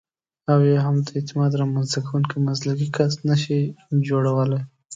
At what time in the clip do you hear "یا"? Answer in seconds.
0.71-0.79